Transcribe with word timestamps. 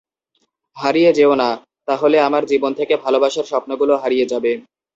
হারিয়ে 0.77 1.11
যেয়ো 1.13 1.35
না, 1.35 1.49
তাহলে 1.87 2.17
আমার 2.27 2.43
জীবন 2.45 2.71
থেকে 2.79 2.93
ভালোবাসার 3.03 3.49
স্বপ্নগুলো 3.51 3.93
হারিয়ে 3.97 4.29
যাবে। 4.31 4.51